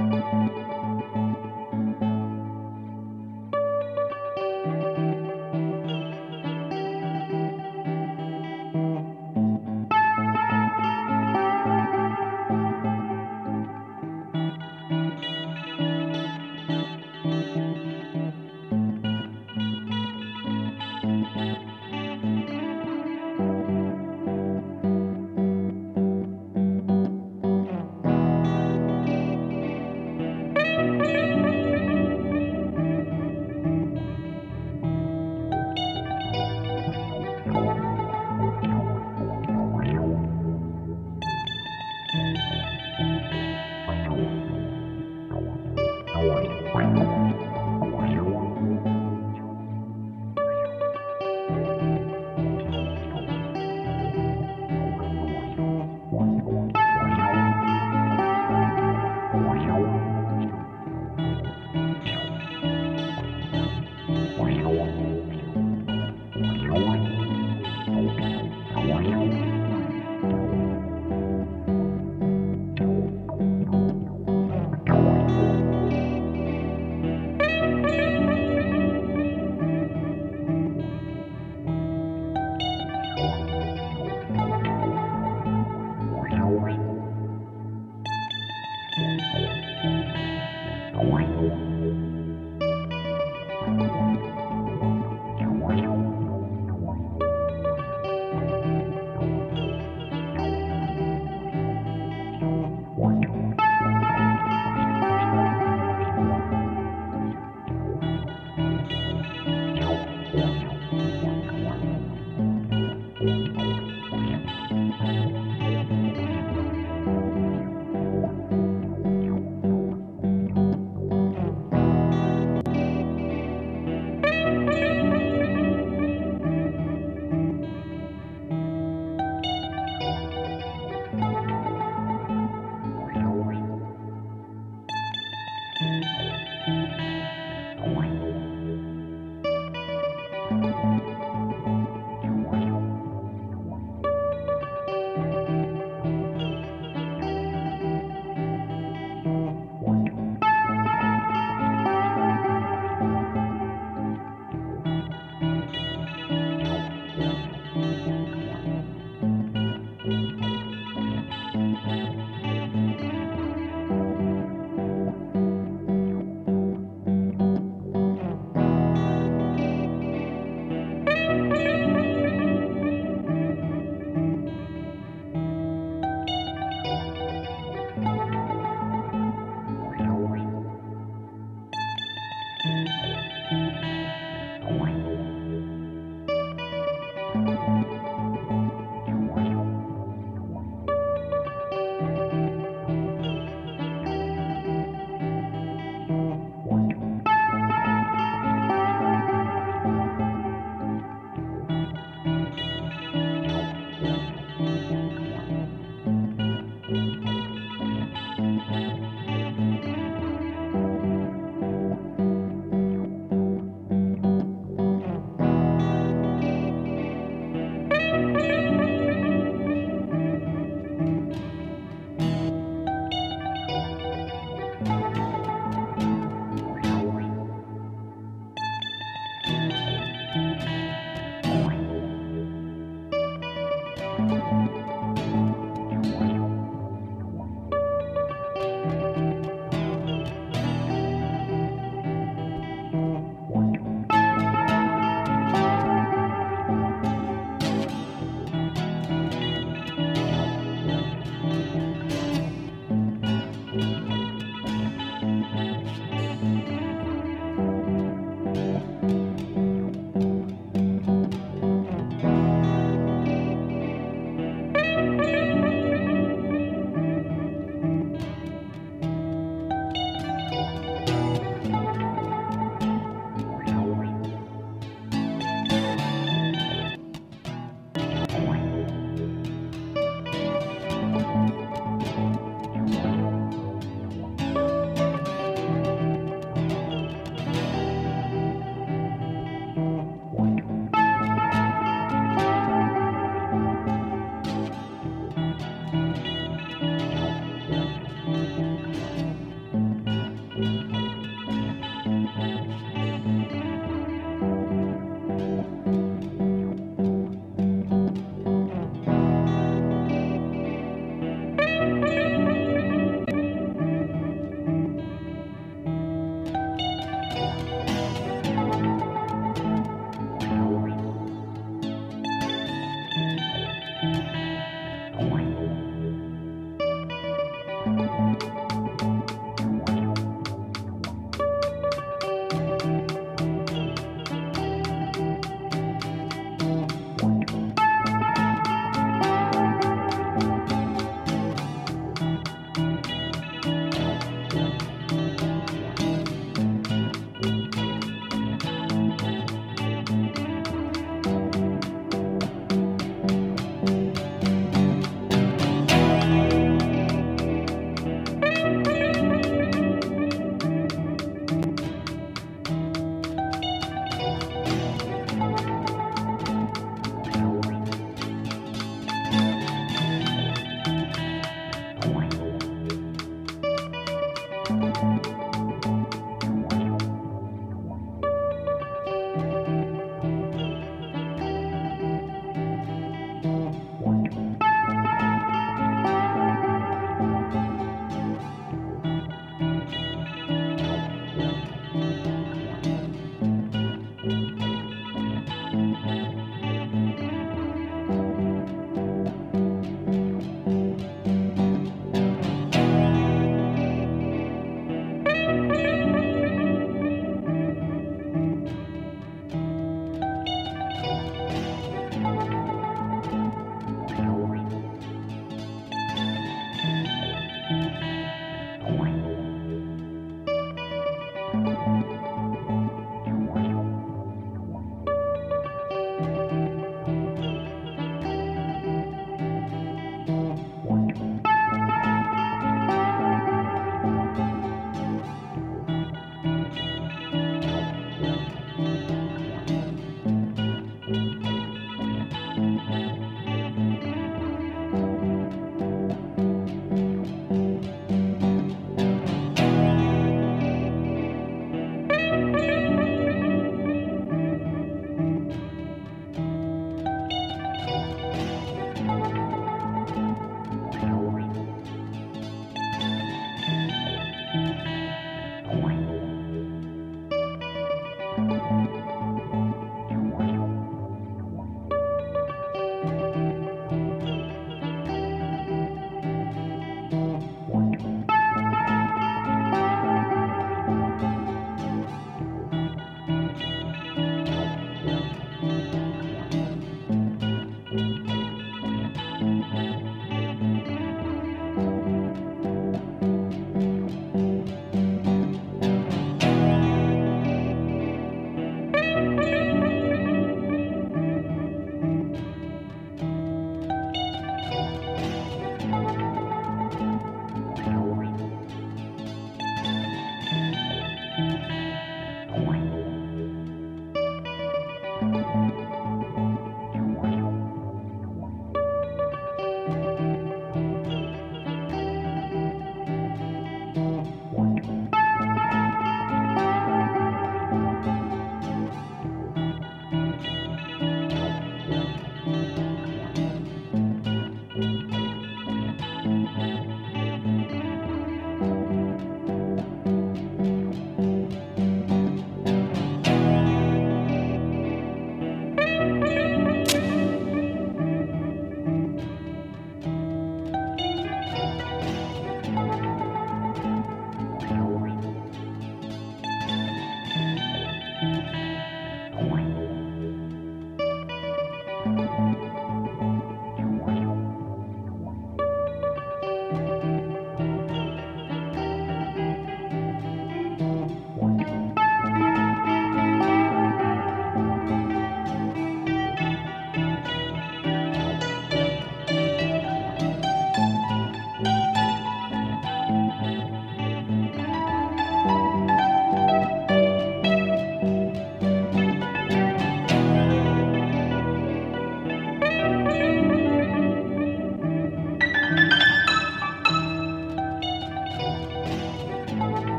[0.00, 0.95] うん。